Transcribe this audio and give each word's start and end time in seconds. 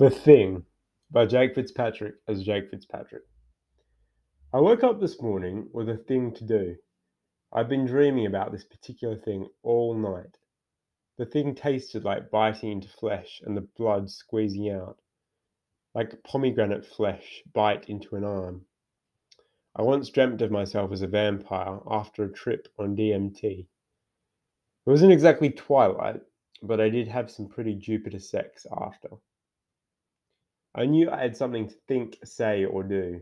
The 0.00 0.08
Thing 0.08 0.64
by 1.10 1.26
Jake 1.26 1.54
Fitzpatrick 1.54 2.14
as 2.26 2.42
Jake 2.42 2.70
Fitzpatrick. 2.70 3.24
I 4.50 4.58
woke 4.58 4.82
up 4.82 4.98
this 4.98 5.20
morning 5.20 5.68
with 5.74 5.90
a 5.90 5.98
thing 5.98 6.32
to 6.36 6.44
do. 6.46 6.76
I've 7.52 7.68
been 7.68 7.84
dreaming 7.84 8.24
about 8.24 8.50
this 8.50 8.64
particular 8.64 9.18
thing 9.18 9.50
all 9.62 9.94
night. 9.94 10.38
The 11.18 11.26
thing 11.26 11.54
tasted 11.54 12.02
like 12.02 12.30
biting 12.30 12.72
into 12.72 12.88
flesh 12.88 13.42
and 13.44 13.54
the 13.54 13.68
blood 13.76 14.08
squeezing 14.10 14.70
out, 14.70 14.96
like 15.94 16.22
pomegranate 16.22 16.86
flesh 16.86 17.42
bite 17.52 17.90
into 17.90 18.16
an 18.16 18.24
arm. 18.24 18.64
I 19.76 19.82
once 19.82 20.08
dreamt 20.08 20.40
of 20.40 20.50
myself 20.50 20.92
as 20.92 21.02
a 21.02 21.08
vampire 21.08 21.78
after 21.86 22.24
a 22.24 22.32
trip 22.32 22.68
on 22.78 22.96
DMT. 22.96 23.44
It 23.44 23.66
wasn't 24.86 25.12
exactly 25.12 25.50
twilight, 25.50 26.22
but 26.62 26.80
I 26.80 26.88
did 26.88 27.06
have 27.08 27.30
some 27.30 27.50
pretty 27.50 27.74
Jupiter 27.74 28.18
sex 28.18 28.64
after. 28.74 29.10
I 30.74 30.86
knew 30.86 31.10
I 31.10 31.20
had 31.20 31.36
something 31.36 31.68
to 31.68 31.74
think, 31.88 32.18
say, 32.22 32.64
or 32.64 32.84
do, 32.84 33.20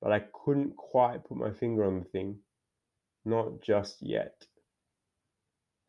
but 0.00 0.10
I 0.10 0.20
couldn't 0.20 0.76
quite 0.76 1.24
put 1.24 1.36
my 1.36 1.52
finger 1.52 1.84
on 1.84 2.00
the 2.00 2.04
thing. 2.04 2.40
Not 3.24 3.62
just 3.62 4.02
yet. 4.02 4.46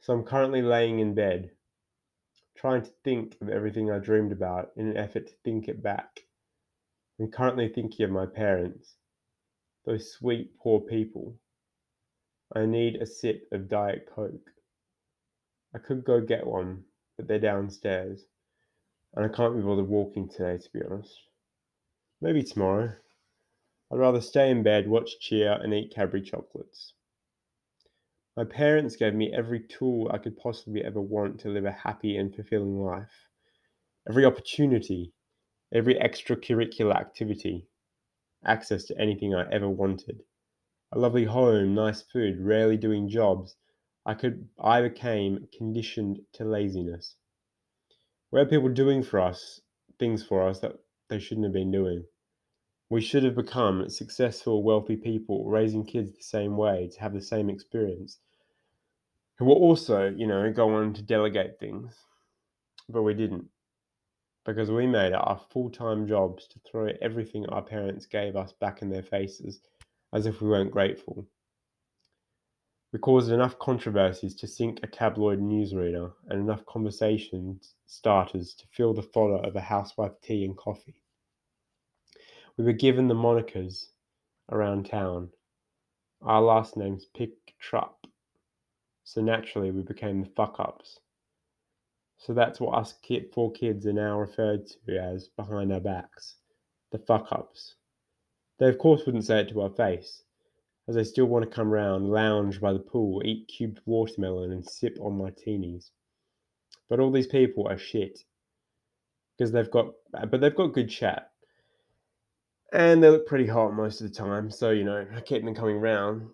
So 0.01 0.13
I'm 0.13 0.23
currently 0.23 0.61
laying 0.61 0.99
in 0.99 1.15
bed, 1.15 1.51
trying 2.55 2.83
to 2.83 2.91
think 3.03 3.35
of 3.41 3.49
everything 3.49 3.89
I 3.89 3.97
dreamed 3.97 4.31
about 4.31 4.71
in 4.77 4.87
an 4.87 4.97
effort 4.97 5.27
to 5.27 5.33
think 5.43 5.67
it 5.67 5.81
back. 5.81 6.21
I'm 7.19 7.31
currently 7.31 7.67
thinking 7.67 8.05
of 8.05 8.11
my 8.11 8.27
parents, 8.27 8.95
those 9.85 10.13
sweet, 10.13 10.57
poor 10.59 10.79
people. 10.81 11.39
I 12.55 12.67
need 12.67 12.97
a 12.97 13.07
sip 13.07 13.47
of 13.51 13.67
Diet 13.67 14.07
Coke. 14.13 14.51
I 15.73 15.79
could 15.79 16.05
go 16.05 16.21
get 16.21 16.45
one, 16.45 16.83
but 17.17 17.27
they're 17.27 17.39
downstairs 17.39 18.27
and 19.15 19.25
I 19.25 19.29
can't 19.29 19.55
be 19.55 19.61
bothered 19.61 19.87
walking 19.87 20.27
today, 20.27 20.57
to 20.57 20.69
be 20.71 20.81
honest. 20.83 21.21
Maybe 22.21 22.43
tomorrow. 22.43 22.93
I'd 23.91 23.99
rather 23.99 24.19
stay 24.19 24.49
in 24.49 24.63
bed, 24.63 24.87
watch 24.87 25.19
cheer, 25.19 25.53
and 25.53 25.73
eat 25.73 25.93
Cadbury 25.93 26.21
chocolates. 26.21 26.93
My 28.35 28.43
parents 28.43 28.97
gave 28.97 29.13
me 29.13 29.31
every 29.31 29.61
tool 29.61 30.09
I 30.11 30.17
could 30.17 30.37
possibly 30.37 30.83
ever 30.83 30.99
want 30.99 31.39
to 31.41 31.49
live 31.49 31.63
a 31.63 31.71
happy 31.71 32.17
and 32.17 32.35
fulfilling 32.35 32.81
life. 32.81 33.29
Every 34.09 34.25
opportunity, 34.25 35.13
every 35.73 35.95
extracurricular 35.95 36.93
activity, 36.93 37.67
access 38.43 38.83
to 38.85 38.99
anything 38.99 39.33
I 39.33 39.49
ever 39.51 39.69
wanted. 39.69 40.23
A 40.91 40.99
lovely 40.99 41.23
home, 41.23 41.73
nice 41.73 42.01
food, 42.01 42.39
rarely 42.39 42.77
doing 42.77 43.07
jobs. 43.07 43.55
I 44.05 44.13
could 44.15 44.49
I 44.59 44.81
became 44.81 45.47
conditioned 45.57 46.19
to 46.33 46.43
laziness. 46.43 47.15
We 48.35 48.43
people 48.43 48.67
doing 48.67 49.01
for 49.01 49.21
us 49.21 49.61
things 49.97 50.21
for 50.21 50.45
us 50.45 50.59
that 50.59 50.73
they 51.07 51.19
shouldn't 51.19 51.45
have 51.45 51.53
been 51.53 51.71
doing. 51.71 52.03
We 52.89 52.99
should 52.99 53.23
have 53.23 53.33
become 53.33 53.87
successful, 53.87 54.61
wealthy 54.61 54.97
people, 54.97 55.49
raising 55.49 55.85
kids 55.85 56.11
the 56.11 56.21
same 56.21 56.57
way 56.57 56.89
to 56.91 56.99
have 56.99 57.13
the 57.13 57.21
same 57.21 57.49
experience, 57.49 58.19
who 59.37 59.45
will 59.45 59.55
also, 59.55 60.09
you 60.09 60.27
know, 60.27 60.51
go 60.51 60.75
on 60.75 60.93
to 60.95 61.01
delegate 61.01 61.61
things. 61.61 61.95
But 62.89 63.03
we 63.03 63.13
didn't 63.13 63.45
because 64.45 64.69
we 64.69 64.85
made 64.85 65.13
our 65.13 65.39
full 65.49 65.69
time 65.69 66.05
jobs 66.05 66.45
to 66.47 66.59
throw 66.69 66.89
everything 67.01 67.45
our 67.45 67.63
parents 67.63 68.05
gave 68.05 68.35
us 68.35 68.51
back 68.51 68.81
in 68.81 68.89
their 68.89 69.03
faces 69.03 69.61
as 70.11 70.25
if 70.25 70.41
we 70.41 70.49
weren't 70.49 70.71
grateful. 70.71 71.25
We 72.95 72.99
caused 72.99 73.29
enough 73.29 73.59
controversies 73.59 74.35
to 74.35 74.47
sink 74.47 74.79
a 74.81 74.87
tabloid 74.87 75.41
newsreader 75.41 76.13
and 76.29 76.39
enough 76.39 76.65
conversation 76.65 77.59
starters 77.85 78.53
to 78.53 78.67
fill 78.67 78.93
the 78.93 79.01
fodder 79.01 79.45
of 79.45 79.57
a 79.57 79.59
housewife 79.59 80.13
tea 80.21 80.45
and 80.45 80.55
coffee. 80.55 81.01
We 82.55 82.63
were 82.63 82.71
given 82.71 83.09
the 83.09 83.13
monikers 83.13 83.87
around 84.49 84.85
town. 84.85 85.33
Our 86.21 86.41
last 86.41 86.77
names 86.77 87.05
Pickup, 87.13 88.07
so 89.03 89.21
naturally 89.21 89.71
we 89.71 89.81
became 89.81 90.21
the 90.21 90.29
fuck 90.29 90.57
ups. 90.57 91.01
So 92.17 92.33
that's 92.33 92.61
what 92.61 92.77
us 92.77 92.97
four 93.33 93.51
kids 93.51 93.85
are 93.85 93.91
now 93.91 94.21
referred 94.21 94.67
to 94.67 94.97
as 94.97 95.27
behind 95.27 95.73
our 95.73 95.81
backs 95.81 96.35
the 96.93 96.99
fuck 96.99 97.27
ups. 97.33 97.75
They, 98.57 98.69
of 98.69 98.77
course, 98.77 99.05
wouldn't 99.05 99.25
say 99.25 99.41
it 99.41 99.49
to 99.49 99.63
our 99.63 99.69
face, 99.69 100.23
as 100.87 100.97
I 100.97 101.03
still 101.03 101.25
want 101.25 101.43
to 101.43 101.55
come 101.55 101.69
round, 101.69 102.11
lounge 102.11 102.61
by 102.61 102.73
the 102.73 102.79
pool, 102.79 103.21
eat 103.25 103.47
cubed 103.47 103.79
watermelon, 103.85 104.51
and 104.51 104.65
sip 104.65 104.97
on 105.01 105.17
martinis. 105.17 105.91
But 106.89 106.99
all 106.99 107.11
these 107.11 107.27
people 107.27 107.67
are 107.67 107.77
shit 107.77 108.19
because 109.37 109.51
they've 109.51 109.71
got, 109.71 109.87
but 110.29 110.39
they've 110.41 110.55
got 110.55 110.73
good 110.73 110.89
chat, 110.89 111.31
and 112.71 113.03
they 113.03 113.09
look 113.09 113.25
pretty 113.25 113.47
hot 113.47 113.73
most 113.73 114.01
of 114.01 114.07
the 114.07 114.13
time. 114.15 114.51
So 114.51 114.69
you 114.71 114.83
know, 114.83 115.05
I 115.15 115.21
keep 115.21 115.43
them 115.43 115.55
coming 115.55 115.79
round. 115.79 116.29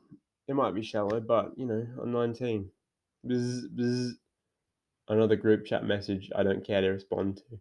It 0.47 0.55
might 0.55 0.75
be 0.75 0.83
shallow, 0.83 1.21
but 1.21 1.51
you 1.55 1.65
know, 1.65 1.85
I'm 2.01 2.11
19. 2.11 2.69
Bzz, 3.25 3.61
bzz. 3.75 4.11
Another 5.07 5.35
group 5.35 5.65
chat 5.65 5.83
message 5.85 6.29
I 6.35 6.43
don't 6.43 6.65
care 6.65 6.81
to 6.81 6.87
respond 6.89 7.37
to. 7.37 7.59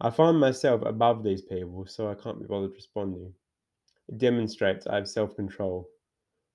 I 0.00 0.10
find 0.10 0.38
myself 0.38 0.82
above 0.84 1.22
these 1.22 1.42
people, 1.42 1.86
so 1.86 2.10
I 2.10 2.14
can't 2.14 2.40
be 2.40 2.46
bothered 2.46 2.72
responding. 2.72 3.34
It 4.10 4.18
demonstrates 4.18 4.88
I 4.88 4.96
have 4.96 5.08
self 5.08 5.36
control. 5.36 5.88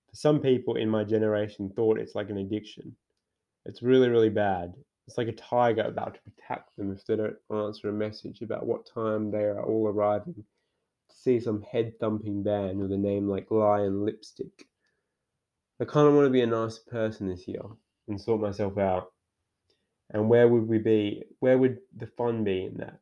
For 0.10 0.16
some 0.18 0.42
people 0.42 0.76
in 0.76 0.90
my 0.90 1.06
generation 1.06 1.70
thought 1.70 1.98
it's 1.98 2.14
like 2.14 2.30
an 2.30 2.38
addiction. 2.38 2.96
It's 3.66 3.82
really, 3.82 4.10
really 4.10 4.30
bad. 4.30 4.74
It's 5.08 5.18
like 5.18 5.30
a 5.30 5.34
tiger 5.34 5.84
about 5.84 6.16
to 6.16 6.20
attack 6.28 6.66
them 6.76 6.92
if 6.92 7.06
they 7.06 7.16
don't 7.16 7.38
answer 7.50 7.88
a 7.88 7.94
message 7.94 8.42
about 8.42 8.66
what 8.66 8.86
time 8.94 9.32
they 9.32 9.44
are 9.44 9.64
all 9.64 9.88
arriving 9.88 10.34
to 10.34 11.16
see 11.16 11.40
some 11.40 11.62
head 11.62 11.98
thumping 11.98 12.44
band 12.44 12.78
with 12.78 12.92
a 12.92 12.98
name 12.98 13.30
like 13.30 13.50
Lion 13.52 14.04
Lipstick. 14.04 14.68
I 15.80 15.86
kind 15.86 16.10
of 16.10 16.14
want 16.14 16.26
to 16.26 16.32
be 16.32 16.42
a 16.42 16.48
nice 16.48 16.80
person 16.80 17.30
this 17.30 17.48
year 17.48 17.64
and 18.10 18.20
sort 18.20 18.42
myself 18.42 18.78
out. 18.78 19.14
And 20.10 20.28
where 20.28 20.50
would 20.50 20.68
we 20.68 20.80
be? 20.80 21.24
Where 21.40 21.58
would 21.58 21.78
the 21.96 22.08
fun 22.08 22.44
be 22.44 22.66
in 22.66 22.78
that? 22.78 23.00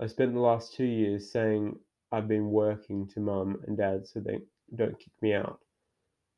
I 0.00 0.08
spent 0.08 0.34
the 0.34 0.40
last 0.40 0.74
two 0.74 0.84
years 0.84 1.30
saying 1.30 1.78
I've 2.10 2.28
been 2.28 2.50
working 2.50 3.08
to 3.08 3.20
mum 3.20 3.60
and 3.66 3.76
dad 3.76 4.06
so 4.06 4.20
they 4.20 4.40
don't 4.74 4.98
kick 4.98 5.12
me 5.20 5.34
out. 5.34 5.60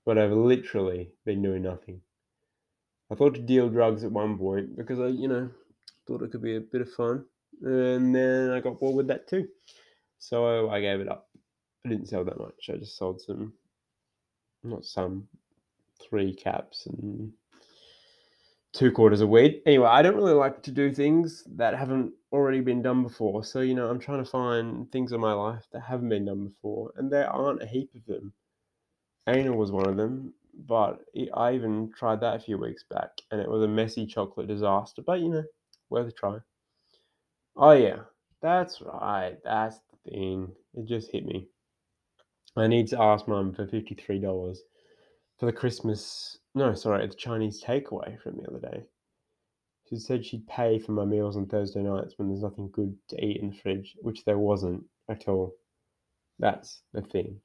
But 0.04 0.19
I've 0.19 0.32
literally 0.32 1.10
been 1.25 1.42
doing 1.42 1.62
nothing. 1.62 2.00
I 3.10 3.14
thought 3.14 3.34
to 3.34 3.41
deal 3.41 3.69
drugs 3.69 4.04
at 4.04 4.12
one 4.12 4.38
point 4.38 4.76
because 4.76 4.98
I, 4.98 5.08
you 5.08 5.28
know, 5.28 5.50
thought 6.06 6.22
it 6.22 6.31
could 6.32 6.42
be 6.42 6.56
a 6.56 6.60
bit 6.60 6.81
of 6.81 6.92
fun. 6.92 7.25
And 7.62 8.14
then 8.14 8.50
I 8.50 8.60
got 8.60 8.78
bored 8.81 8.97
with 8.97 9.08
that 9.08 9.28
too. 9.28 9.48
So 10.19 10.70
I 10.70 10.81
gave 10.81 11.00
it 11.00 11.08
up. 11.08 11.28
I 11.84 11.88
didn't 11.88 12.08
sell 12.08 12.25
that 12.25 12.38
much. 12.38 12.70
I 12.70 12.76
just 12.76 12.97
sold 12.97 13.20
some, 13.20 13.52
not 14.62 14.84
some, 14.84 15.28
three 16.00 16.34
caps 16.34 16.87
and 16.87 17.32
two 18.72 18.92
quarters 18.92 19.20
of 19.20 19.28
weed. 19.28 19.62
Anyway, 19.66 19.86
I 19.86 20.03
don't 20.03 20.16
really 20.16 20.32
like 20.32 20.62
to 20.62 20.70
do 20.70 20.92
things 20.92 21.44
that 21.56 21.76
haven't 21.76 22.12
already 22.32 22.60
been 22.60 22.82
done 22.82 23.03
before. 23.03 23.44
So, 23.44 23.60
you 23.60 23.75
know, 23.75 23.88
I'm 23.88 23.98
trying 23.98 24.25
to 24.25 24.31
find 24.31 24.91
things 24.92 25.12
in 25.12 25.20
my 25.20 25.32
life 25.32 25.66
that 25.72 25.81
haven't 25.81 26.08
been 26.08 26.26
done 26.26 26.48
before, 26.48 26.92
and 26.97 27.10
there 27.10 27.28
aren't 27.28 27.62
a 27.62 27.66
heap 27.66 27.91
of 27.94 28.04
them. 28.06 28.32
Anal 29.26 29.56
was 29.56 29.72
one 29.72 29.88
of 29.88 29.97
them, 29.97 30.32
but 30.66 31.00
I 31.34 31.54
even 31.54 31.92
tried 31.97 32.20
that 32.20 32.36
a 32.36 32.41
few 32.41 32.58
weeks 32.58 32.84
back, 32.88 33.10
and 33.31 33.41
it 33.41 33.48
was 33.48 33.62
a 33.62 33.69
messy 33.69 34.06
chocolate 34.06 34.48
disaster, 34.48 35.02
but 35.02 35.20
you 35.20 35.28
know, 35.28 35.44
worth 35.88 36.08
a 36.08 36.12
try. 36.12 36.38
Oh, 37.56 37.72
yeah, 37.72 38.00
that's 38.41 38.81
right, 38.81 39.37
that's 39.44 39.81
the 39.91 40.10
thing. 40.10 40.52
It 40.75 40.87
just 40.87 41.10
hit 41.10 41.26
me. 41.26 41.48
I 42.56 42.66
need 42.66 42.88
to 42.88 43.00
ask 43.00 43.28
mum 43.28 43.52
for 43.52 43.66
$53 43.66 44.58
for 45.40 45.46
the 45.46 45.52
Christmas, 45.52 46.38
no, 46.54 46.74
sorry, 46.74 47.06
the 47.06 47.14
Chinese 47.14 47.64
takeaway 47.64 48.20
from 48.20 48.36
the 48.36 48.46
other 48.46 48.60
day. 48.60 48.82
She 49.88 49.96
said 49.96 50.24
she'd 50.24 50.46
pay 50.46 50.78
for 50.78 50.92
my 50.92 51.06
meals 51.06 51.34
on 51.34 51.46
Thursday 51.46 51.82
nights 51.82 52.14
when 52.16 52.28
there's 52.28 52.42
nothing 52.42 52.68
good 52.70 52.94
to 53.08 53.24
eat 53.24 53.38
in 53.38 53.48
the 53.48 53.56
fridge, 53.56 53.96
which 54.02 54.22
there 54.26 54.38
wasn't 54.38 54.84
at 55.08 55.28
all. 55.28 55.54
That's 56.38 56.82
the 56.92 57.00
thing. 57.00 57.40